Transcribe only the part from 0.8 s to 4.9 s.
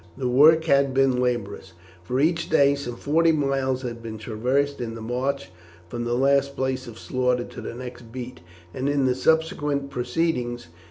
been laborious; for each day some forty miles had been traversed